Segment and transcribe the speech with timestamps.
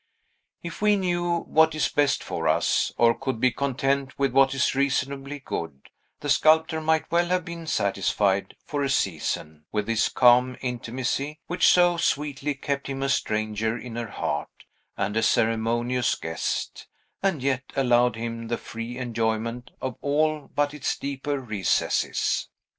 [0.63, 4.73] If we knew what is best for us, or could be content with what is
[4.73, 10.57] reasonably good, the sculptor might well have been satisfied, for a season, with this calm
[10.61, 14.63] intimacy, which so sweetly kept him a stranger in her heart,
[14.97, 16.87] and a ceremonious guest;
[17.21, 22.49] and yet allowed him the free enjoyment of all but its deeper recesses.